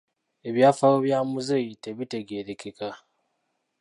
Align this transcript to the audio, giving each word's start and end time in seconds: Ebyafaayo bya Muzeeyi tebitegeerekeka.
Ebyafaayo 0.47 0.97
bya 1.05 1.19
Muzeeyi 1.31 1.73
tebitegeerekeka. 1.83 2.89